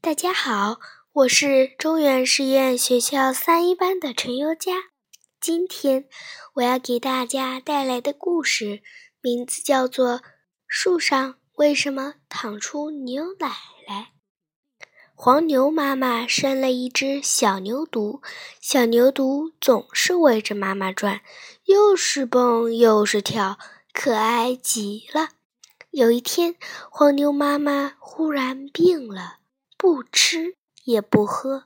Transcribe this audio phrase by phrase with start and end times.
[0.00, 0.78] 大家好，
[1.12, 4.72] 我是中原实验学校三一班的陈优佳。
[5.40, 6.08] 今天
[6.54, 8.80] 我要给大家带来的故事
[9.20, 10.18] 名字叫做
[10.68, 13.48] 《树上为什么淌出牛奶
[13.88, 14.12] 来》。
[15.16, 18.22] 黄牛妈妈生了一只小牛犊，
[18.60, 21.22] 小牛犊总是围着妈妈转，
[21.64, 23.58] 又是蹦又是跳，
[23.92, 25.30] 可爱极了。
[25.90, 26.54] 有一天，
[26.88, 29.38] 黄牛妈妈忽然病了，
[29.78, 31.64] 不吃也不喝。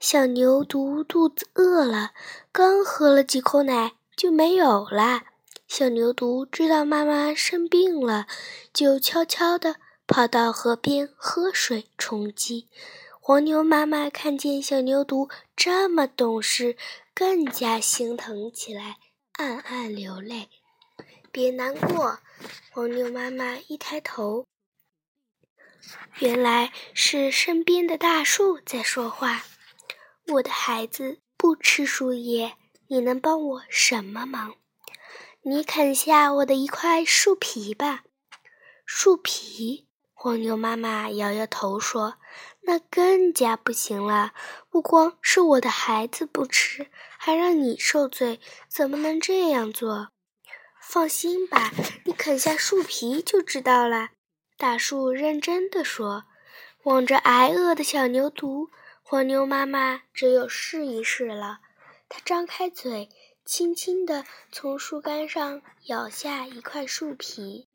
[0.00, 2.12] 小牛犊肚子饿了，
[2.50, 5.22] 刚喝了几口奶就没有了。
[5.66, 8.26] 小牛犊知道妈妈生病了，
[8.72, 9.76] 就悄悄地
[10.06, 12.68] 跑到河边喝水充饥。
[13.20, 16.76] 黄牛妈妈看见小牛犊这么懂事，
[17.14, 18.96] 更加心疼起来，
[19.32, 20.48] 暗暗流泪。
[21.30, 22.18] 别难过，
[22.72, 24.46] 黄牛妈妈一抬头，
[26.18, 29.44] 原来是身边的大树在说话。
[30.26, 32.56] 我的孩子不吃树叶，
[32.88, 34.54] 你能帮我什么忙？
[35.42, 38.02] 你啃下我的一块树皮吧。
[38.84, 39.86] 树皮？
[40.12, 42.16] 黄牛妈妈摇摇头说
[42.66, 44.32] ：“那更加不行了。
[44.68, 50.08] 不光是我的孩子不吃，还让你受罪，怎么能这样做？”
[50.82, 51.72] 放心吧，
[52.04, 54.08] 你啃下树皮就知道了。”
[54.58, 56.24] 大树认真地说。
[56.84, 58.68] 望着挨饿的小牛犊，
[59.02, 61.60] 黄牛妈妈只有试一试了。
[62.08, 63.08] 它张开嘴，
[63.44, 67.68] 轻轻地从树干上咬下一块树皮。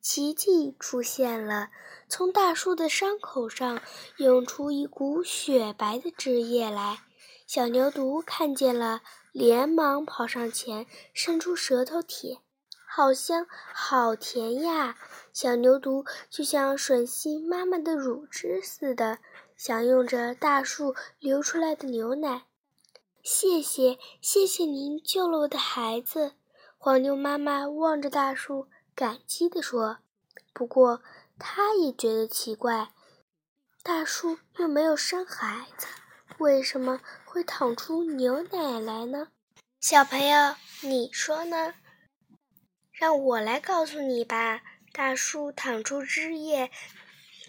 [0.00, 1.70] 奇迹出现了，
[2.08, 3.80] 从大树的伤口上
[4.16, 7.00] 涌出一股雪白的汁液来。
[7.46, 9.02] 小牛犊看见了。
[9.32, 12.38] 连忙跑上前，伸出舌头舔，
[12.92, 14.96] 好香，好甜呀！
[15.32, 19.20] 小牛犊就像吮吸妈妈的乳汁似的，
[19.56, 22.46] 享用着大树流出来的牛奶。
[23.22, 26.32] 谢谢，谢谢您救了我的孩子。
[26.78, 29.98] 黄牛妈妈望着大树，感激地说。
[30.52, 31.00] 不过，
[31.38, 32.90] 她也觉得奇怪，
[33.84, 35.86] 大树又没有生孩子。
[36.38, 39.28] 为什么会淌出牛奶来呢？
[39.80, 41.74] 小朋友，你说呢？
[43.00, 44.60] 让我来告诉你吧。
[44.92, 46.70] 大树淌出汁液，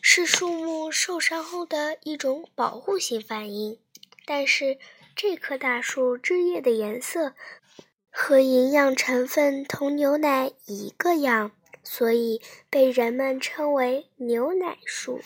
[0.02, 3.78] 是树木受伤后的一种保护性反应。
[4.26, 4.80] 但是
[5.14, 7.34] 这棵大树汁液的颜色
[8.10, 11.52] 和营养成分同牛奶一个样，
[11.84, 15.20] 所以被人们称为牛奶树。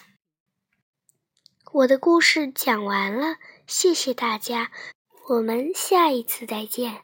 [1.71, 3.37] 我的故事讲完了。
[3.67, 4.71] 谢谢大家，
[5.29, 7.03] 我们下一次再见。